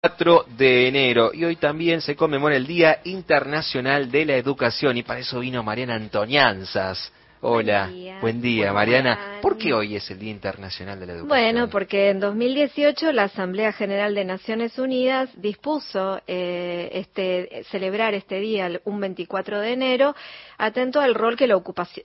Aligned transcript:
4 0.00 0.46
de 0.56 0.86
enero 0.86 1.32
y 1.34 1.44
hoy 1.44 1.56
también 1.56 2.00
se 2.00 2.14
conmemora 2.14 2.54
el 2.54 2.68
Día 2.68 3.00
Internacional 3.02 4.12
de 4.12 4.26
la 4.26 4.36
Educación 4.36 4.96
y 4.96 5.02
para 5.02 5.18
eso 5.18 5.40
vino 5.40 5.64
Mariana 5.64 5.96
Antonianzas. 5.96 7.12
Hola, 7.40 7.88
buen 8.20 8.42
día, 8.42 8.72
Mariana. 8.72 9.38
¿Por 9.40 9.56
qué 9.56 9.72
hoy 9.72 9.94
es 9.94 10.10
el 10.10 10.18
Día 10.18 10.32
Internacional 10.32 10.98
de 10.98 11.06
la 11.06 11.12
Educación? 11.12 11.28
Bueno, 11.28 11.70
porque 11.70 12.10
en 12.10 12.18
2018 12.18 13.12
la 13.12 13.24
Asamblea 13.24 13.72
General 13.72 14.12
de 14.12 14.24
Naciones 14.24 14.76
Unidas 14.76 15.30
dispuso 15.36 16.20
eh, 16.26 16.90
este, 16.94 17.62
celebrar 17.70 18.14
este 18.14 18.40
día, 18.40 18.68
un 18.84 18.98
24 18.98 19.60
de 19.60 19.72
enero, 19.72 20.16
atento 20.58 21.00
al 21.00 21.14
rol 21.14 21.36
que 21.36 21.46
la, 21.46 21.62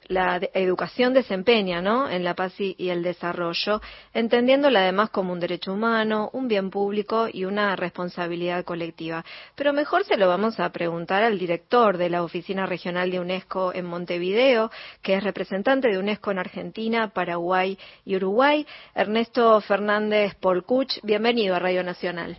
la 0.07 0.39
educación 0.53 1.13
desempeña 1.13 1.81
¿no? 1.81 2.07
en 2.07 2.23
la 2.23 2.35
paz 2.35 2.53
y, 2.59 2.75
el 2.89 3.01
desarrollo, 3.01 3.81
entendiéndola 4.13 4.81
además 4.81 5.09
como 5.09 5.33
un 5.33 5.39
derecho 5.39 5.73
humano, 5.73 6.29
un 6.33 6.47
bien 6.47 6.69
público 6.69 7.27
y 7.31 7.45
una 7.45 7.75
responsabilidad 7.75 8.63
colectiva. 8.63 9.25
Pero 9.55 9.73
mejor 9.73 10.03
se 10.03 10.17
lo 10.17 10.27
vamos 10.27 10.59
a 10.59 10.69
preguntar 10.71 11.23
al 11.23 11.39
director 11.39 11.97
de 11.97 12.11
la 12.11 12.21
Oficina 12.21 12.67
Regional 12.67 13.09
de 13.09 13.19
UNESCO 13.19 13.73
en 13.73 13.85
Montevideo, 13.85 14.69
que 15.01 15.15
es 15.15 15.22
representante 15.23 15.87
de 15.87 15.97
UNESCO 15.97 16.31
en 16.31 16.39
Argentina, 16.39 17.09
Paraguay 17.09 17.77
y 18.05 18.15
Uruguay, 18.15 18.65
Ernesto 18.93 19.59
Fernández 19.61 20.35
Polcuch. 20.35 20.99
Bienvenido 21.03 21.55
a 21.55 21.59
Radio 21.59 21.83
Nacional. 21.83 22.37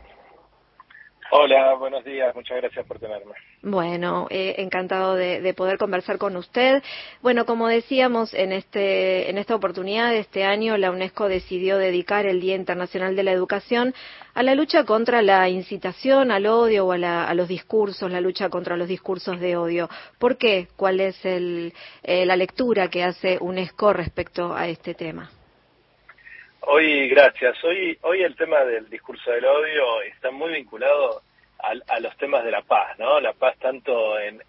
Hola, 1.37 1.75
buenos 1.75 2.05
días, 2.05 2.33
muchas 2.37 2.59
gracias 2.59 2.87
por 2.87 3.01
tenerme. 3.01 3.33
Bueno, 3.61 4.29
eh, 4.31 4.55
encantado 4.59 5.17
de, 5.17 5.53
poder 5.53 5.79
conversar 5.79 6.17
con 6.17 6.37
usted. 6.37 6.81
Bueno, 7.23 7.45
como 7.45 7.67
decíamos, 7.67 8.33
en, 8.35 8.53
este, 8.53 9.29
en 9.29 9.39
esta 9.39 9.57
oportunidad 9.57 10.11
de 10.11 10.21
este 10.21 10.45
año, 10.45 10.77
la 10.77 10.93
UNESCO 10.93 11.29
decidió 11.29 11.77
dedicar 11.77 12.25
el 12.25 12.41
Día 12.41 12.55
Internacional 12.55 13.17
de 13.17 13.25
la 13.25 13.33
Educación 13.33 13.95
a 14.35 14.45
la 14.45 14.55
lucha 14.55 14.85
contra 14.85 15.23
la 15.23 15.49
incitación 15.49 16.31
al 16.31 16.47
odio 16.47 16.87
o 16.87 16.93
a, 16.93 17.35
los 17.35 17.49
discursos, 17.49 18.13
la 18.13 18.21
lucha 18.21 18.49
contra 18.49 18.77
los 18.77 18.87
discursos 18.87 19.41
de 19.41 19.57
odio. 19.57 19.89
¿Por 20.21 20.37
qué? 20.37 20.69
¿Cuál 20.77 21.01
es 21.01 21.19
eh, 21.25 21.73
la 22.05 22.37
lectura 22.37 22.87
que 22.87 23.03
hace 23.03 23.39
UNESCO 23.41 23.93
respecto 23.93 24.55
a 24.55 24.69
este 24.69 24.95
tema? 24.95 25.29
Hoy, 26.67 27.09
gracias. 27.09 27.63
Hoy, 27.63 27.99
hoy 28.03 28.23
el 28.23 28.37
tema 28.37 28.65
del 28.65 28.89
discurso 28.89 29.31
del 29.31 29.45
odio 29.45 30.01
está 30.03 30.31
muy 30.31 30.53
vinculado 30.53 31.21
a, 31.59 32.01
los 32.01 32.17
temas 32.17 32.45
de 32.45 32.51
la 32.51 32.63
paz, 32.63 32.99
¿no? 32.99 33.21
La 33.21 33.33
paz 33.33 33.57
tanto 33.59 34.19
en, 34.19 34.41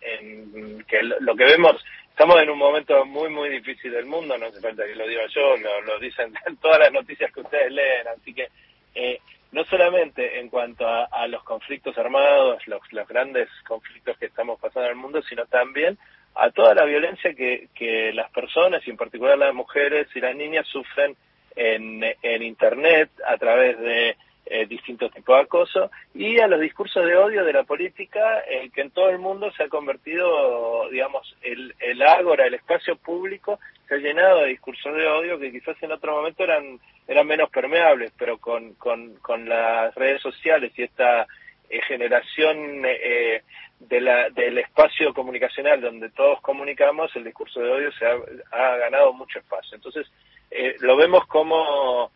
que 0.88 1.02
lo, 1.04 1.36
que 1.36 1.46
vemos, 1.46 1.84
estamos 2.10 2.42
en 2.42 2.50
un 2.50 2.58
momento 2.58 3.06
muy, 3.06 3.30
muy 3.30 3.50
difícil 3.50 3.92
del 3.92 4.06
mundo, 4.06 4.38
no 4.38 4.46
hace 4.46 4.62
falta 4.62 4.86
que 4.86 4.96
lo 4.96 5.08
diga 5.08 5.26
yo, 5.28 5.56
lo, 5.58 6.00
dicen 6.00 6.34
todas 6.62 6.80
las 6.80 6.92
noticias 6.92 7.32
que 7.34 7.42
ustedes 7.42 7.72
leen, 7.72 8.08
así 8.08 8.34
que 8.34 8.48
eh, 8.96 9.20
no 9.52 9.64
solamente 9.66 10.40
en 10.40 10.50
cuanto 10.50 10.88
a, 10.88 11.28
los 11.28 11.44
conflictos 11.44 11.98
armados, 11.98 12.66
los, 12.68 12.82
los 12.92 13.08
grandes 13.08 13.50
conflictos 13.68 14.18
que 14.18 14.28
estamos 14.28 14.60
pasando 14.60 14.86
en 14.86 14.96
el 14.96 15.02
mundo, 15.02 15.22
sino 15.24 15.46
también 15.46 15.98
a 16.36 16.50
toda 16.52 16.74
la 16.76 16.86
violencia 16.86 17.34
que, 17.34 17.70
que 17.74 18.14
las 18.14 18.30
personas, 18.32 18.86
y 18.86 18.90
en 18.90 18.98
particular 18.98 19.38
las 19.38 19.54
mujeres 19.54 20.08
y 20.16 20.20
las 20.20 20.36
niñas, 20.36 20.68
sufren 20.68 21.16
en, 21.56 22.04
Internet 22.44 23.10
a 23.26 23.38
través 23.38 23.80
de 23.80 24.18
eh, 24.48 24.66
distintos 24.68 25.12
tipos 25.12 25.36
de 25.36 25.42
acoso 25.42 25.92
y 26.14 26.40
a 26.40 26.48
los 26.48 26.60
discursos 26.60 27.06
de 27.06 27.16
odio 27.16 27.44
de 27.44 27.54
la 27.54 27.64
política 27.64 28.42
eh, 28.48 28.70
que 28.74 28.82
en 28.82 28.92
todo 28.92 29.10
el 29.10 29.18
mundo 29.18 29.52
se 29.52 29.64
ha 29.64 29.70
convertido, 29.70 30.88
digamos, 30.90 31.36
el, 31.42 31.74
el 31.80 32.02
ágora, 32.04 32.46
el 32.46 32.54
espacio 32.54 32.96
público 32.96 33.60
se 33.88 33.96
ha 33.96 33.98
llenado 33.98 34.42
de 34.42 34.48
discursos 34.48 34.96
de 34.96 35.08
odio 35.08 35.40
que 35.40 35.52
quizás 35.52 35.82
en 35.82 35.92
otro 35.92 36.14
momento 36.16 36.44
eran, 36.44 36.80
eran 37.08 37.28
menos 37.28 37.50
permeables, 37.50 38.12
pero 38.18 38.38
con, 38.38 38.74
con, 38.76 39.16
con 39.16 39.48
las 39.48 39.94
redes 39.96 40.22
sociales 40.22 40.72
y 40.78 40.84
esta 40.84 41.26
eh, 41.70 41.82
generación 41.88 42.84
eh, 42.86 43.42
de 43.80 44.02
la, 44.02 44.30
del 44.30 44.58
espacio 44.58 45.14
comunicacional 45.14 45.82
donde 45.82 46.10
todos 46.10 46.42
comunicamos, 46.42 47.16
el 47.16 47.24
discurso 47.24 47.60
de 47.60 47.72
odio 47.72 47.92
se 47.94 48.06
ha 48.06 48.78
ganado 48.78 49.14
mucho 49.14 49.40
espacio. 49.40 49.76
Entonces, 49.76 50.08
eh, 50.52 50.76
lo 50.80 50.96
vemos 50.96 51.26
como 51.28 52.12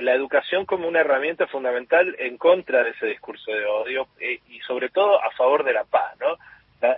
la 0.00 0.12
educación 0.12 0.66
como 0.66 0.88
una 0.88 1.00
herramienta 1.00 1.46
fundamental 1.46 2.16
en 2.18 2.36
contra 2.36 2.82
de 2.82 2.90
ese 2.90 3.06
discurso 3.06 3.50
de 3.52 3.64
odio 3.64 4.08
eh, 4.18 4.40
y 4.48 4.60
sobre 4.60 4.88
todo 4.88 5.22
a 5.22 5.30
favor 5.32 5.64
de 5.64 5.72
la 5.72 5.84
paz, 5.84 6.16
¿no? 6.20 6.36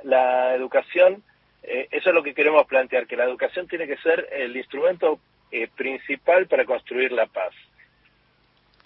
La, 0.02 0.54
educación, 0.54 1.22
eh, 1.62 1.86
eso 1.92 2.08
es 2.08 2.14
lo 2.14 2.22
que 2.22 2.34
queremos 2.34 2.66
plantear, 2.66 3.06
que 3.06 3.16
la 3.16 3.24
educación 3.24 3.68
tiene 3.68 3.86
que 3.86 3.98
ser 3.98 4.28
el 4.32 4.56
instrumento 4.56 5.20
principal 5.76 6.48
para 6.48 6.64
construir 6.64 7.12
la 7.12 7.26
paz. 7.26 7.54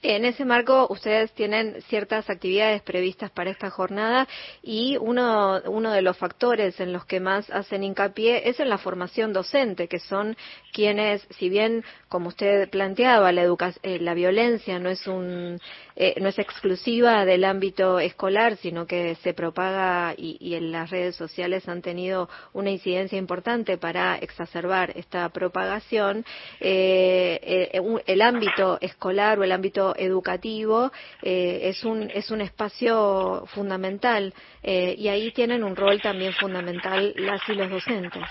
En 0.03 0.25
ese 0.25 0.47
marco, 0.47 0.87
ustedes 0.88 1.31
tienen 1.33 1.83
ciertas 1.83 2.31
actividades 2.31 2.81
previstas 2.81 3.31
para 3.31 3.50
esta 3.50 3.69
jornada 3.69 4.27
y 4.62 4.97
uno, 4.97 5.61
uno 5.66 5.93
de 5.93 6.00
los 6.00 6.16
factores 6.16 6.81
en 6.81 6.94
los 6.94 7.05
que 7.05 7.21
más 7.21 7.50
hacen 7.50 7.84
hincapié 7.84 8.49
es 8.49 8.60
en 8.60 8.71
la 8.71 8.78
formación 8.78 9.34
docente, 9.34 9.89
que 9.89 9.99
son 9.99 10.39
quienes, 10.72 11.27
si 11.39 11.50
bien, 11.50 11.84
como 12.09 12.28
usted 12.28 12.71
planteaba, 12.71 13.31
la, 13.31 13.43
eh, 13.83 13.99
la 14.00 14.15
violencia 14.15 14.78
no 14.78 14.89
es, 14.89 15.06
un, 15.06 15.60
eh, 15.97 16.15
no 16.19 16.31
es 16.31 16.39
exclusiva 16.39 17.27
del 17.27 17.44
ámbito 17.44 18.00
escolar, 18.00 18.56
sino 18.56 18.87
que 18.87 19.16
se 19.16 19.34
propaga 19.34 20.15
y, 20.16 20.39
y, 20.41 20.55
en 20.55 20.72
las 20.72 20.89
redes 20.89 21.15
sociales 21.16 21.69
han 21.69 21.83
tenido 21.83 22.31
una 22.55 22.71
incidencia 22.71 23.19
importante 23.19 23.77
para 23.77 24.16
exacerbar 24.16 24.93
esta 24.97 25.28
propagación, 25.28 26.25
eh, 26.59 27.71
el 28.06 28.22
ámbito 28.22 28.78
escolar 28.81 29.39
o 29.39 29.44
el 29.44 29.53
ámbito 29.53 29.90
educativo 29.97 30.93
eh, 31.23 31.61
es, 31.65 31.84
un, 31.84 32.11
es 32.12 32.31
un 32.31 32.41
espacio 32.41 33.45
fundamental 33.55 34.33
eh, 34.62 34.95
y 34.97 35.09
ahí 35.09 35.33
tienen 35.33 35.65
un 35.65 35.77
rol 35.77 36.01
también 36.01 36.33
fundamental 36.33 37.12
las 37.17 37.41
y 37.49 37.55
los 37.55 37.71
docentes. 37.71 38.23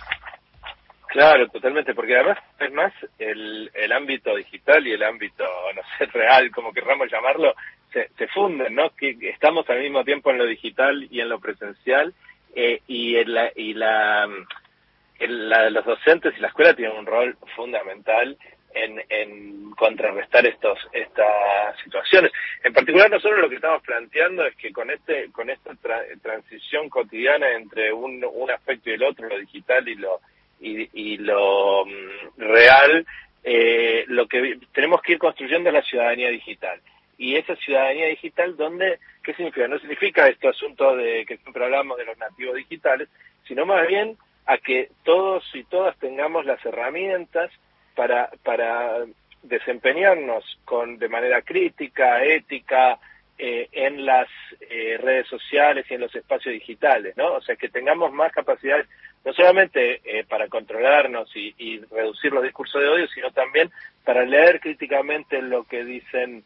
Claro, 1.09 1.47
totalmente, 1.50 1.96
porque 1.96 2.16
además 2.16 2.38
es 2.59 2.72
más 2.72 2.94
el, 3.18 3.72
el 3.74 3.92
ámbito 3.92 4.36
digital 4.36 4.86
y 4.86 4.92
el 4.92 5.02
ámbito, 5.02 5.44
no 5.75 5.81
sé, 5.97 6.06
real, 6.14 6.52
como 6.52 6.72
querramos 6.72 7.12
llamarlo, 7.12 7.56
se, 7.91 8.09
se 8.18 8.28
funden, 8.28 8.76
¿no? 8.76 8.91
Que 8.91 9.18
estamos 9.22 9.68
al 9.70 9.80
mismo 9.80 10.03
tiempo 10.03 10.30
en 10.30 10.38
lo 10.38 10.46
digital 10.46 11.08
y 11.09 11.20
en 11.20 11.30
lo 11.30 11.40
presencial 11.40 12.14
eh, 12.56 12.81
y, 12.88 13.16
en 13.16 13.34
la, 13.34 13.52
y 13.56 13.74
la, 13.74 14.28
la, 15.20 15.70
los 15.72 15.86
docentes 15.86 16.36
y 16.38 16.41
la 16.41 16.50
escuela 16.50 16.76
tienen 16.76 16.97
un 16.97 17.08
rol 17.08 17.38
fundamental 17.56 18.38
en, 18.74 19.72
contrarrestar 19.72 20.46
estos 20.46 20.78
estas 20.91 21.78
situaciones. 21.84 22.31
En 22.63 22.74
particular 22.74 23.09
nosotros 23.09 23.40
lo 23.40 23.50
que 23.50 23.56
estamos 23.56 23.81
planteando 23.84 24.46
es 24.46 24.56
que 24.56 24.74
con 24.74 24.91
este 24.91 25.31
con 25.31 25.50
esta 25.50 25.72
transición 26.22 26.90
cotidiana 26.90 27.52
entre 27.53 27.94
un, 27.94 28.24
un 28.25 28.52
aspecto 28.52 28.90
y 28.90 28.94
el 28.94 29.03
otro, 29.03 29.29
lo 29.29 29.40
digital 29.40 29.88
y 29.88 29.96
lo 29.96 30.19
y, 30.59 30.90
y 30.94 31.18
lo 31.18 31.85
mm, 31.85 32.40
real, 32.40 33.06
eh, 33.44 34.03
lo 34.08 34.28
que 34.28 34.59
tenemos 34.74 35.02
que 35.02 35.13
ir 35.13 35.19
construyendo 35.19 35.69
es 35.69 35.75
la 35.75 35.81
ciudadanía 35.81 36.29
digital. 36.29 36.79
Y 37.18 37.35
esa 37.35 37.56
ciudadanía 37.58 38.08
digital, 38.08 38.56
donde, 38.56 39.00
¿qué 39.24 39.34
significa? 39.34 39.68
No 39.68 39.79
significa 39.79 40.28
este 40.28 40.47
asunto 40.47 40.96
de 40.96 41.25
que 41.25 41.38
siempre 41.38 41.63
hablamos 41.63 41.97
de 41.97 42.06
los 42.06 42.18
nativos 42.18 42.56
digitales, 42.56 43.09
sino 43.47 43.66
más 43.66 43.88
bien 43.88 44.18
a 44.46 44.58
que 44.58 44.90
todos 45.03 45.44
y 45.53 45.63
todas 45.66 45.97
tengamos 46.00 46.46
las 46.46 46.63
herramientas 46.66 47.52
para, 48.00 48.30
para 48.46 49.04
desempeñarnos 49.44 50.46
con, 50.64 50.98
de 50.98 51.10
manera 51.10 51.42
crítica, 51.42 52.24
ética, 52.24 52.98
eh, 53.38 53.68
en 53.74 54.06
las 54.06 54.30
eh, 54.70 54.98
redes 54.98 55.28
sociales 55.28 55.86
y 55.90 55.96
en 55.96 56.00
los 56.00 56.16
espacios 56.16 56.54
digitales, 56.54 57.18
¿no? 57.18 57.34
O 57.34 57.42
sea, 57.42 57.58
que 57.58 57.68
tengamos 57.68 58.14
más 58.14 58.32
capacidades, 58.32 58.88
no 59.26 59.34
solamente 59.34 60.00
eh, 60.06 60.24
para 60.24 60.48
controlarnos 60.48 61.30
y, 61.36 61.54
y, 61.58 61.80
reducir 61.92 62.32
los 62.32 62.44
discursos 62.44 62.82
de 62.82 62.88
odio, 62.88 63.08
sino 63.09 63.32
también 63.32 63.70
para 64.06 64.24
leer 64.24 64.62
críticamente 64.62 65.42
lo 65.42 65.66
que 65.66 65.84
dicen 65.84 66.46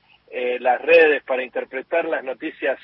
las 0.59 0.81
redes, 0.81 1.21
para 1.21 1.43
interpretar 1.43 2.05
las 2.05 2.23
noticias, 2.23 2.79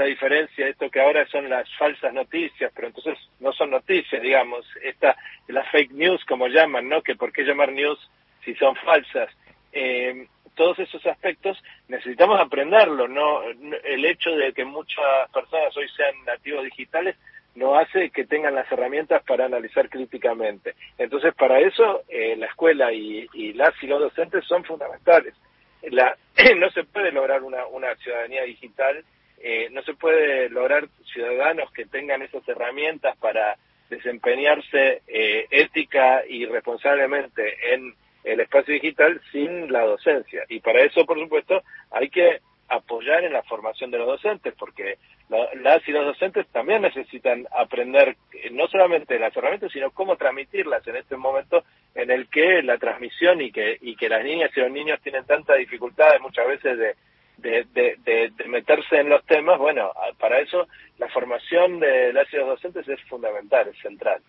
esta 0.00 0.04
diferencia, 0.08 0.66
esto 0.66 0.90
que 0.90 1.00
ahora 1.00 1.26
son 1.26 1.50
las 1.50 1.68
falsas 1.76 2.14
noticias, 2.14 2.72
pero 2.74 2.88
entonces 2.88 3.18
no 3.38 3.52
son 3.52 3.70
noticias, 3.70 4.22
digamos, 4.22 4.64
esta, 4.82 5.14
las 5.48 5.68
fake 5.70 5.92
news 5.92 6.24
como 6.24 6.48
llaman, 6.48 6.88
¿no? 6.88 7.02
Que 7.02 7.16
por 7.16 7.32
qué 7.32 7.42
llamar 7.42 7.70
news 7.70 7.98
si 8.42 8.54
son 8.54 8.74
falsas. 8.76 9.28
Eh, 9.72 10.26
todos 10.54 10.78
esos 10.78 11.04
aspectos 11.04 11.62
necesitamos 11.88 12.40
aprenderlo, 12.40 13.08
no 13.08 13.42
el 13.42 14.04
hecho 14.06 14.30
de 14.30 14.54
que 14.54 14.64
muchas 14.64 15.30
personas 15.34 15.76
hoy 15.76 15.88
sean 15.94 16.14
nativos 16.24 16.64
digitales 16.64 17.16
no 17.54 17.74
hace 17.74 18.08
que 18.10 18.24
tengan 18.24 18.54
las 18.54 18.70
herramientas 18.72 19.22
para 19.24 19.44
analizar 19.44 19.90
críticamente. 19.90 20.76
Entonces, 20.96 21.34
para 21.34 21.60
eso 21.60 22.04
eh, 22.08 22.36
la 22.36 22.46
escuela 22.46 22.90
y, 22.90 23.28
y, 23.34 23.52
las 23.52 23.74
y 23.82 23.86
los 23.86 24.00
docentes 24.00 24.46
son 24.46 24.64
fundamentales. 24.64 25.34
La, 25.82 26.16
no 26.56 26.70
se 26.70 26.84
puede 26.84 27.12
lograr 27.12 27.42
una, 27.42 27.66
una 27.66 27.94
ciudadanía 27.96 28.44
digital, 28.44 29.04
eh, 29.42 29.68
no 29.70 29.82
se 29.82 29.94
puede 29.94 30.50
lograr 30.50 30.88
ciudadanos 31.12 31.72
que 31.72 31.86
tengan 31.86 32.22
esas 32.22 32.46
herramientas 32.48 33.16
para 33.18 33.56
desempeñarse 33.88 35.02
eh, 35.08 35.46
ética 35.50 36.22
y 36.28 36.46
responsablemente 36.46 37.74
en 37.74 37.94
el 38.22 38.40
espacio 38.40 38.74
digital 38.74 39.20
sin 39.32 39.72
la 39.72 39.82
docencia. 39.82 40.44
Y 40.48 40.60
para 40.60 40.82
eso, 40.82 41.06
por 41.06 41.18
supuesto, 41.18 41.62
hay 41.90 42.10
que 42.10 42.40
apoyar 42.68 43.24
en 43.24 43.32
la 43.32 43.42
formación 43.42 43.90
de 43.90 43.98
los 43.98 44.06
docentes, 44.06 44.54
porque 44.56 44.98
las 45.28 45.86
y 45.88 45.92
los 45.92 46.06
docentes 46.06 46.46
también 46.48 46.82
necesitan 46.82 47.46
aprender 47.50 48.16
eh, 48.32 48.50
no 48.52 48.68
solamente 48.68 49.18
las 49.18 49.36
herramientas, 49.36 49.72
sino 49.72 49.90
cómo 49.90 50.16
transmitirlas 50.16 50.86
en 50.86 50.96
este 50.96 51.16
momento 51.16 51.64
en 51.94 52.10
el 52.10 52.28
que 52.28 52.62
la 52.62 52.78
transmisión 52.78 53.40
y 53.40 53.50
que, 53.50 53.78
y 53.80 53.96
que 53.96 54.08
las 54.08 54.22
niñas 54.22 54.50
y 54.54 54.60
los 54.60 54.70
niños 54.70 55.00
tienen 55.02 55.24
tanta 55.24 55.54
dificultades 55.54 56.20
muchas 56.20 56.46
veces 56.46 56.78
de, 56.78 56.94
de, 57.40 57.66
de, 57.72 58.32
meterse 58.48 58.96
en 58.96 59.08
los 59.08 59.24
temas, 59.26 59.58
bueno, 59.58 59.90
para 60.18 60.40
eso 60.40 60.66
la 60.98 61.08
formación 61.08 61.80
de 61.80 62.12
las 62.12 62.32
y 62.32 62.36
los 62.36 62.48
docentes 62.48 62.86
es 62.88 63.00
fundamental, 63.08 63.68
es 63.68 63.78
central. 63.80 64.20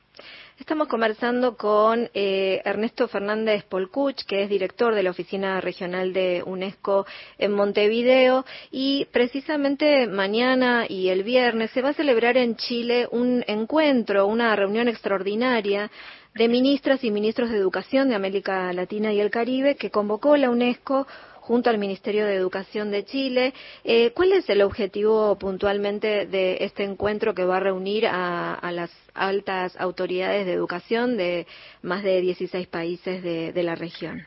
Estamos 0.58 0.88
conversando 0.88 1.58
con 1.58 2.10
eh, 2.14 2.62
Ernesto 2.64 3.08
Fernández 3.08 3.64
Polcuch, 3.64 4.24
que 4.26 4.44
es 4.44 4.50
director 4.50 4.94
de 4.94 5.04
la 5.04 5.10
Oficina 5.10 5.60
Regional 5.60 6.14
de 6.14 6.44
UNESCO 6.46 7.06
en 7.38 7.52
Montevideo, 7.54 8.46
y 8.70 9.06
precisamente 9.12 10.08
mañana 10.08 10.86
y 10.88 11.10
el 11.10 11.24
viernes 11.24 11.72
se 11.72 11.82
va 11.82 11.90
a 11.90 11.94
celebrar 11.94 12.38
en 12.38 12.56
Chile 12.56 13.08
un 13.12 13.44
encuentro, 13.48 14.28
una 14.28 14.56
reunión 14.56 14.88
extraordinaria 14.88 15.90
de 16.36 16.48
ministras 16.48 17.04
y 17.04 17.12
ministros 17.12 17.50
de 17.50 17.58
Educación 17.58 18.08
de 18.08 18.16
América 18.16 18.72
Latina 18.72 19.12
y 19.12 19.20
el 19.20 19.32
Caribe 19.32 19.76
que 19.76 19.92
convocó 19.92 20.38
la 20.38 20.50
UNESCO 20.50 21.08
junto 21.42 21.70
al 21.70 21.78
Ministerio 21.78 22.26
de 22.26 22.36
Educación 22.36 22.92
de 22.92 23.04
Chile. 23.04 23.54
Eh, 23.84 24.12
¿Cuál 24.14 24.32
es 24.34 24.50
el 24.50 24.62
objetivo 24.62 25.38
puntualmente 25.38 26.26
de 26.28 26.58
este 26.62 26.84
encuentro 26.84 27.34
que 27.34 27.44
va 27.44 27.58
a 27.58 27.60
reunir 27.60 28.06
a, 28.08 28.72
las 28.72 28.92
altas 29.14 29.76
autoridades 29.80 30.46
de 30.46 30.54
educación 30.54 31.18
de 31.18 31.46
más 31.82 32.04
de 32.04 32.22
16 32.22 32.68
países 32.68 33.22
de, 33.24 33.64
la 33.64 33.76
región? 33.76 34.26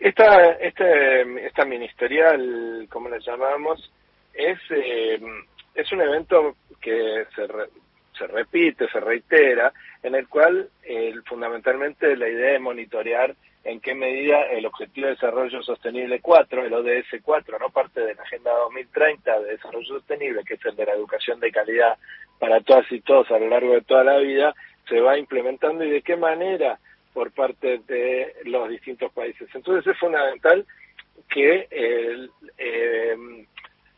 Esta, 0.00 0.52
este, 0.52 1.46
esta 1.46 1.64
ministerial, 1.64 2.86
como 2.90 3.08
le 3.08 3.20
llamamos, 3.20 3.90
es, 4.34 4.58
eh, 4.70 5.20
es 5.74 5.92
un 5.92 6.02
evento 6.02 6.56
que 6.80 7.24
se, 7.34 7.46
se 8.18 8.26
repite, 8.26 8.88
se 8.88 9.00
reitera, 9.00 9.72
en 10.04 10.14
el 10.14 10.28
cual 10.28 10.68
eh, 10.84 11.14
fundamentalmente 11.24 12.14
la 12.16 12.28
idea 12.28 12.54
es 12.54 12.60
monitorear 12.60 13.34
en 13.64 13.80
qué 13.80 13.94
medida 13.94 14.42
el 14.50 14.66
Objetivo 14.66 15.06
de 15.06 15.14
Desarrollo 15.14 15.62
Sostenible 15.62 16.20
4, 16.20 16.66
el 16.66 16.74
ODS 16.74 17.22
4, 17.22 17.58
no 17.58 17.70
parte 17.70 18.02
de 18.02 18.14
la 18.14 18.22
Agenda 18.22 18.52
2030 18.52 19.40
de 19.40 19.52
Desarrollo 19.52 19.86
Sostenible, 19.86 20.44
que 20.44 20.54
es 20.54 20.64
el 20.66 20.76
de 20.76 20.84
la 20.84 20.92
educación 20.92 21.40
de 21.40 21.50
calidad 21.50 21.96
para 22.38 22.60
todas 22.60 22.84
y 22.92 23.00
todos 23.00 23.30
a 23.30 23.38
lo 23.38 23.48
largo 23.48 23.72
de 23.72 23.80
toda 23.80 24.04
la 24.04 24.18
vida, 24.18 24.54
se 24.86 25.00
va 25.00 25.18
implementando 25.18 25.82
y 25.82 25.90
de 25.90 26.02
qué 26.02 26.16
manera 26.16 26.78
por 27.14 27.32
parte 27.32 27.80
de 27.86 28.34
los 28.44 28.68
distintos 28.68 29.10
países. 29.12 29.48
Entonces 29.54 29.90
es 29.90 29.98
fundamental 29.98 30.66
que 31.30 31.66
eh, 31.70 32.28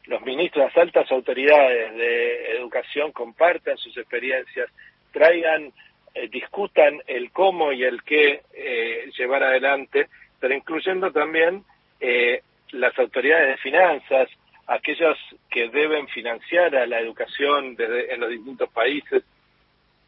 los 0.04 0.22
ministros, 0.22 0.66
las 0.66 0.76
altas 0.76 1.10
autoridades 1.10 1.96
de 1.96 2.52
educación 2.58 3.10
compartan 3.10 3.76
sus 3.78 3.96
experiencias, 3.96 4.70
traigan 5.10 5.72
eh, 6.16 6.28
discutan 6.28 7.02
el 7.06 7.30
cómo 7.30 7.72
y 7.72 7.84
el 7.84 8.02
qué 8.02 8.40
eh, 8.54 9.10
llevar 9.18 9.42
adelante, 9.42 10.08
pero 10.40 10.54
incluyendo 10.54 11.12
también 11.12 11.62
eh, 12.00 12.40
las 12.70 12.98
autoridades 12.98 13.48
de 13.48 13.56
finanzas, 13.58 14.30
aquellos 14.66 15.18
que 15.50 15.68
deben 15.68 16.08
financiar 16.08 16.74
a 16.74 16.86
la 16.86 17.00
educación 17.00 17.76
en 17.78 18.20
los 18.20 18.30
distintos 18.30 18.70
países 18.70 19.24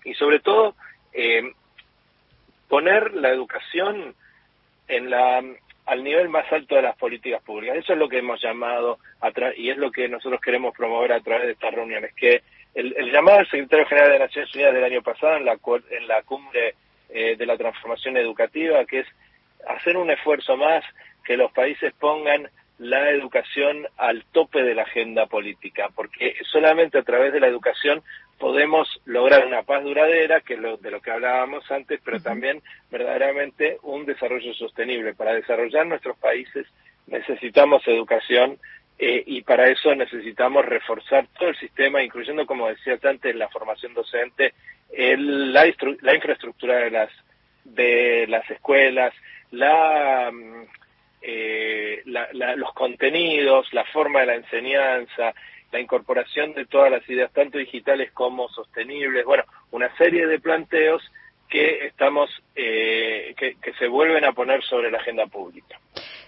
y 0.03 0.15
sobre 0.15 0.41
todo 0.41 0.75
poner 2.69 3.15
la 3.15 3.29
educación 3.29 4.15
en 4.89 5.11
la 5.11 5.43
al 5.85 6.05
nivel 6.05 6.29
más 6.29 6.51
alto 6.53 6.75
de 6.75 6.83
las 6.83 6.97
políticas 6.97 7.43
públicas. 7.43 7.77
Eso 7.77 7.93
es 7.93 7.99
lo 7.99 8.09
que 8.09 8.19
hemos 8.19 8.41
llamado 8.43 8.99
y 9.57 9.71
es 9.71 9.77
lo 9.77 9.91
que 9.91 10.09
nosotros 10.09 10.41
queremos 10.41 10.75
promover 10.75 11.13
a 11.13 11.21
través 11.21 11.47
de 11.47 11.53
estas 11.53 11.75
reuniones, 11.75 12.15
que 12.15 12.43
el, 12.79 13.11
llamado 13.11 13.39
del 13.39 13.49
secretario 13.49 13.87
general 13.87 14.13
de 14.13 14.19
Naciones 14.21 14.55
Unidas 14.55 14.75
del 14.75 14.85
año 14.85 15.03
pasado 15.03 15.37
en 15.37 15.45
la, 15.45 15.59
en 15.91 16.09
la 16.09 16.23
cumbre 16.23 16.75
eh, 17.09 17.37
de 17.37 17.47
la 17.47 17.57
transformación 17.57 18.17
educativa, 18.17 18.85
que 18.85 19.01
es 19.01 19.07
hacer 19.69 19.97
un 19.97 20.11
esfuerzo 20.11 20.57
más 20.57 20.85
que 21.25 21.37
los 21.37 21.51
países 21.53 21.93
pongan 21.99 22.49
la 22.79 23.11
educación 23.11 23.89
al 23.97 24.25
tope 24.27 24.63
de 24.63 24.75
la 24.75 24.83
agenda 24.83 25.27
política, 25.27 25.89
porque 25.95 26.37
solamente 26.51 26.99
a 26.99 27.03
través 27.03 27.33
de 27.33 27.41
la 27.41 27.49
educación 27.49 28.03
podemos 28.39 28.89
lograr 29.05 29.45
una 29.45 29.63
paz 29.63 29.83
duradera, 29.83 30.41
que 30.43 30.55
es 30.55 30.61
lo, 30.61 30.77
de 30.77 30.93
lo 30.93 31.01
que 31.01 31.11
hablábamos 31.11 31.69
antes, 31.73 32.01
pero 32.05 32.21
también 32.21 32.63
verdaderamente 32.93 33.79
un 33.83 34.07
desarrollo 34.07 34.55
sostenible. 34.55 35.15
Para 35.15 35.35
desarrollar 35.35 35.87
nuestros 35.87 36.17
países 36.19 36.67
necesitamos 37.09 37.83
educación 37.89 38.59
eh, 39.01 39.23
y 39.27 39.43
para 39.43 39.69
eso 39.69 39.95
necesitamos 39.95 40.65
reforzar 40.65 41.29
todo 41.39 41.51
el 41.51 41.57
sistema, 41.57 42.03
incluyendo, 42.03 42.45
como 42.47 42.69
decía 42.69 42.99
antes, 43.05 43.35
la 43.37 43.49
formación 43.49 43.95
docente, 43.95 44.55
la, 44.91 46.15
infraestructura 46.15 46.79
de 46.79 46.91
las, 46.91 47.11
de 47.65 48.27
las 48.29 48.51
escuelas, 48.51 49.15
mm, 49.53 50.63
eh, 51.23 52.03
la, 52.07 52.57
los 52.57 52.73
contenidos, 52.73 53.73
la 53.73 53.85
forma 53.85 54.21
de 54.21 54.27
la 54.27 54.35
enseñanza, 54.35 55.33
la 55.71 55.79
incorporación 55.81 56.55
de 56.55 56.67
todas 56.67 56.91
las 56.91 57.09
ideas, 57.09 57.33
tanto 57.33 57.59
digitales 57.59 58.11
como 58.11 58.49
sostenibles, 58.49 59.25
bueno, 59.25 59.45
una 59.71 59.97
serie 59.97 60.27
de 60.27 60.41
planteos 60.41 61.09
que 61.49 61.87
estamos, 61.87 62.31
eh, 62.57 63.33
que 63.37 63.73
se 63.75 63.87
vuelven 63.87 64.25
a 64.25 64.33
poner 64.33 64.63
sobre 64.65 64.91
la 64.91 64.99
agenda 64.99 65.27
pública. 65.27 65.79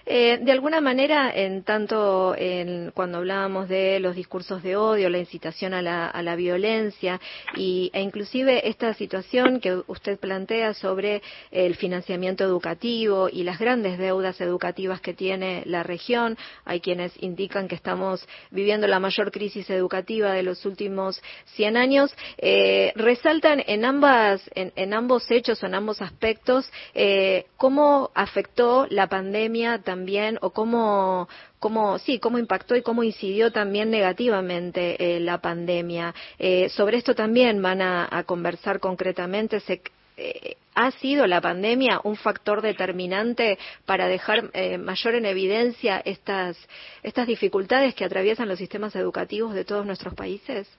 Eh, 0.05 0.39
de 0.41 0.51
alguna 0.51 0.81
manera, 0.81 1.31
en 1.33 1.63
tanto 1.63 2.35
en, 2.37 2.91
cuando 2.91 3.19
hablábamos 3.19 3.69
de 3.69 3.99
los 3.99 4.15
discursos 4.15 4.63
de 4.63 4.75
odio, 4.75 5.09
la 5.09 5.19
incitación 5.19 5.73
a 5.73 5.81
la, 5.81 6.07
a 6.07 6.21
la 6.23 6.35
violencia 6.35 7.19
y, 7.55 7.89
e 7.93 8.01
inclusive 8.01 8.67
esta 8.67 8.93
situación 8.93 9.59
que 9.59 9.81
usted 9.87 10.19
plantea 10.19 10.73
sobre 10.73 11.21
el 11.51 11.75
financiamiento 11.75 12.43
educativo 12.43 13.29
y 13.31 13.43
las 13.43 13.59
grandes 13.59 13.97
deudas 13.97 14.41
educativas 14.41 15.01
que 15.01 15.13
tiene 15.13 15.63
la 15.65 15.83
región, 15.83 16.37
hay 16.65 16.79
quienes 16.79 17.11
indican 17.21 17.67
que 17.67 17.75
estamos 17.75 18.27
viviendo 18.49 18.87
la 18.87 18.99
mayor 18.99 19.31
crisis 19.31 19.69
educativa 19.69 20.33
de 20.33 20.43
los 20.43 20.65
últimos 20.65 21.21
100 21.55 21.77
años, 21.77 22.15
eh, 22.37 22.91
resaltan 22.95 23.63
en 23.67 23.85
ambas, 23.85 24.41
en, 24.55 24.71
en, 24.75 24.93
ambos 24.93 25.29
hechos 25.29 25.61
o 25.63 25.65
en 25.65 25.75
ambos 25.75 26.01
aspectos 26.01 26.71
eh, 26.93 27.45
cómo 27.57 28.11
afectó 28.13 28.87
la 28.89 29.07
pandemia 29.07 29.79
también 29.91 30.37
o 30.39 30.51
cómo, 30.51 31.27
cómo, 31.59 31.99
sí, 31.99 32.17
cómo 32.17 32.39
impactó 32.39 32.77
y 32.77 32.81
cómo 32.81 33.03
incidió 33.03 33.51
también 33.51 33.91
negativamente 33.91 34.95
eh, 34.97 35.19
la 35.19 35.39
pandemia. 35.39 36.15
Eh, 36.39 36.69
sobre 36.69 36.95
esto 36.95 37.13
también 37.13 37.61
van 37.61 37.81
a, 37.81 38.23
conversar 38.25 38.79
concretamente. 38.79 39.59
Se, 39.59 39.81
eh, 40.15 40.55
¿Ha 40.75 40.91
sido 40.91 41.27
la 41.27 41.41
pandemia 41.41 41.99
un 42.05 42.15
factor 42.15 42.61
determinante 42.61 43.57
para 43.85 44.07
dejar 44.07 44.49
mayor 44.79 45.15
en 45.15 45.25
evidencia 45.25 46.01
estas, 46.05 46.55
estas 47.03 47.27
dificultades 47.27 47.93
que 47.93 48.05
atraviesan 48.05 48.47
los 48.47 48.59
sistemas 48.59 48.95
educativos 48.95 49.53
de 49.53 49.65
todos 49.65 49.85
nuestros 49.85 50.13
países? 50.13 50.69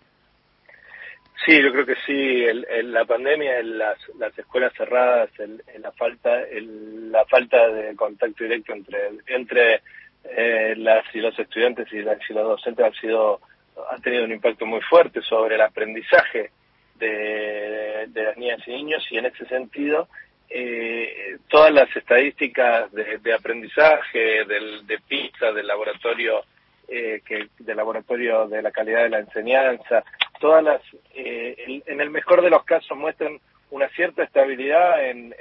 Sí, 1.44 1.60
yo 1.60 1.72
creo 1.72 1.86
que 1.86 1.96
sí. 2.06 2.44
El, 2.44 2.92
la 2.92 3.04
pandemia, 3.04 3.62
las, 3.62 3.98
las 4.18 4.38
escuelas 4.38 4.72
cerradas, 4.74 5.30
la 5.78 5.92
falta, 5.92 6.40
la 6.50 7.24
falta 7.26 7.68
de 7.68 7.96
contacto 7.96 8.44
directo 8.44 8.72
entre 8.72 8.98
entre 9.26 9.82
eh, 10.24 10.74
las 10.76 11.04
y 11.14 11.20
los 11.20 11.36
estudiantes 11.38 11.92
y, 11.92 12.02
las, 12.02 12.18
y 12.28 12.32
los 12.32 12.44
docentes 12.44 12.86
han 12.86 12.94
sido 12.94 13.40
han 13.90 14.00
tenido 14.02 14.24
un 14.24 14.32
impacto 14.32 14.66
muy 14.66 14.80
fuerte 14.82 15.20
sobre 15.22 15.56
el 15.56 15.62
aprendizaje 15.62 16.50
de, 16.96 18.04
de 18.08 18.22
las 18.22 18.36
niñas 18.36 18.60
y 18.66 18.70
niños 18.70 19.04
y 19.10 19.18
en 19.18 19.26
ese 19.26 19.44
sentido 19.46 20.08
eh, 20.48 21.38
todas 21.48 21.72
las 21.72 21.94
estadísticas 21.96 22.92
de, 22.92 23.18
de 23.18 23.32
aprendizaje 23.32 24.44
del, 24.44 24.86
de 24.86 24.98
PISA, 25.08 25.50
del 25.52 25.66
laboratorio 25.66 26.44
eh, 26.88 27.22
que 27.24 27.48
del 27.58 27.76
laboratorio 27.76 28.46
de 28.48 28.60
la 28.60 28.70
calidad 28.70 29.04
de 29.04 29.08
la 29.08 29.20
enseñanza, 29.20 30.04
todas 30.42 30.64
las, 30.64 30.82
eh, 31.14 31.82
en 31.86 32.00
el 32.00 32.10
mejor 32.10 32.42
de 32.42 32.50
los 32.50 32.64
casos 32.64 32.98
muestran 32.98 33.38
una 33.70 33.88
cierta 33.90 34.24
estabilidad 34.24 35.08
en, 35.08 35.32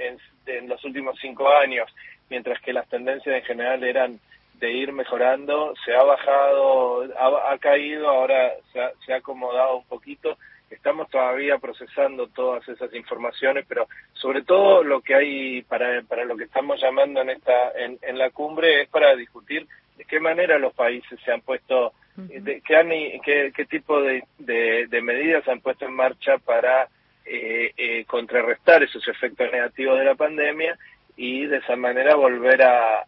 en, 0.46 0.70
los 0.70 0.86
últimos 0.86 1.18
cinco 1.20 1.50
años, 1.50 1.90
mientras 2.30 2.62
que 2.62 2.72
las 2.72 2.88
tendencias 2.88 3.36
en 3.36 3.44
general 3.44 3.84
eran 3.84 4.20
de 4.60 4.72
ir 4.72 4.94
mejorando, 4.94 5.74
se 5.84 5.96
ha 5.96 6.04
bajado, 6.04 7.04
ha, 7.18 7.58
caído, 7.58 8.10
ahora 8.10 8.54
se 8.72 8.80
ha, 8.80 8.92
se 9.04 9.14
ha, 9.14 9.18
acomodado 9.18 9.78
un 9.78 9.86
poquito. 9.86 10.38
Estamos 10.70 11.10
todavía 11.10 11.58
procesando 11.58 12.28
todas 12.28 12.68
esas 12.70 12.94
informaciones, 12.94 13.66
pero 13.68 13.88
sobre 14.14 14.44
todo 14.44 14.84
lo 14.84 15.02
que 15.02 15.16
hay 15.16 15.62
para, 15.64 16.04
para 16.04 16.26
lo 16.26 16.38
que 16.38 16.44
estamos 16.44 16.80
llamando 16.80 17.22
en 17.22 17.32
esta 17.32 17.72
en 17.76 18.18
la 18.20 18.30
cumbre 18.30 18.84
es 18.84 18.90
para 18.90 19.16
discutir 19.16 19.68
de 19.98 20.06
qué 20.06 20.20
manera 20.20 20.60
los 20.60 20.74
países 20.74 21.20
se 21.26 21.32
han 21.32 21.42
puesto, 21.42 21.94
de, 22.16 22.62
qué, 22.62 23.52
qué, 23.56 23.66
tipo 23.66 24.02
de, 24.02 24.24
de, 24.38 25.02
medidas 25.02 25.44
se 25.44 25.52
han 25.52 25.62
puesto 25.62 25.86
en 25.86 25.94
marcha 25.94 26.38
para 26.38 26.88
eh, 27.26 27.72
eh, 27.78 28.06
contrarrestar 28.06 28.84
esos 28.84 29.08
efectos 29.08 29.52
negativos 29.52 29.98
de 29.98 30.06
la 30.06 30.16
pandemia 30.16 30.78
y 31.16 31.46
de 31.46 31.58
esa 31.58 31.76
manera 31.76 32.16
volver 32.16 32.62
a, 32.64 33.06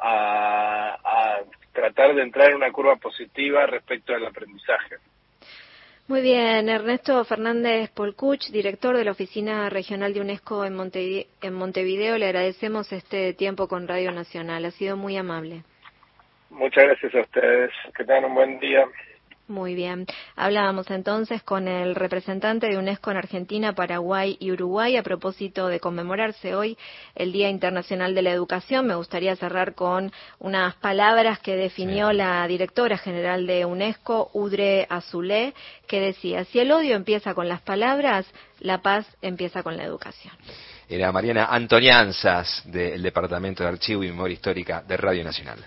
a 0.00 1.40
tratar 1.72 2.14
de 2.14 2.22
entrar 2.22 2.50
en 2.50 2.56
una 2.56 2.72
curva 2.72 2.96
positiva 2.96 3.66
respecto 3.66 4.14
al 4.14 4.26
aprendizaje. 4.26 4.96
Muy 6.06 6.20
bien, 6.20 6.68
Ernesto 6.68 7.24
Fernández 7.24 7.90
Polcuch, 7.90 8.50
director 8.50 8.94
de 8.94 9.04
la 9.04 9.12
Oficina 9.12 9.70
Regional 9.70 10.12
de 10.12 10.20
UNESCO 10.20 10.62
en 10.66 10.74
Montevideo, 11.54 12.18
le 12.18 12.26
agradecemos 12.26 12.92
este 12.92 13.32
tiempo 13.32 13.68
con 13.68 13.88
Radio 13.88 14.12
Nacional. 14.12 14.66
Ha 14.66 14.70
sido 14.70 14.98
muy 14.98 15.16
amable. 15.16 15.62
Muchas 16.54 16.84
gracias 16.84 17.14
a 17.14 17.20
ustedes. 17.20 17.70
Que 17.96 18.04
tengan 18.04 18.26
un 18.26 18.34
buen 18.34 18.58
día. 18.60 18.86
Muy 19.46 19.74
bien. 19.74 20.06
Hablábamos 20.36 20.90
entonces 20.90 21.42
con 21.42 21.68
el 21.68 21.94
representante 21.94 22.66
de 22.66 22.78
UNESCO 22.78 23.10
en 23.10 23.18
Argentina, 23.18 23.74
Paraguay 23.74 24.38
y 24.40 24.52
Uruguay 24.52 24.96
a 24.96 25.02
propósito 25.02 25.66
de 25.68 25.80
conmemorarse 25.80 26.54
hoy 26.54 26.78
el 27.14 27.30
Día 27.30 27.50
Internacional 27.50 28.14
de 28.14 28.22
la 28.22 28.30
Educación. 28.30 28.86
Me 28.86 28.94
gustaría 28.94 29.36
cerrar 29.36 29.74
con 29.74 30.12
unas 30.38 30.76
palabras 30.76 31.40
que 31.40 31.56
definió 31.56 32.12
la 32.12 32.46
directora 32.48 32.96
general 32.96 33.46
de 33.46 33.66
UNESCO, 33.66 34.30
Udre 34.32 34.86
Azulé, 34.88 35.52
que 35.86 36.00
decía, 36.00 36.44
si 36.44 36.60
el 36.60 36.72
odio 36.72 36.96
empieza 36.96 37.34
con 37.34 37.46
las 37.46 37.60
palabras, 37.60 38.26
la 38.60 38.80
paz 38.80 39.06
empieza 39.20 39.62
con 39.62 39.76
la 39.76 39.84
educación. 39.84 40.32
Era 40.88 41.12
Mariana 41.12 41.46
Antonianzas 41.46 42.62
del 42.64 43.02
Departamento 43.02 43.62
de 43.62 43.68
Archivo 43.68 44.04
y 44.04 44.08
Memoria 44.08 44.34
Histórica 44.34 44.82
de 44.82 44.96
Radio 44.96 45.22
Nacional. 45.22 45.58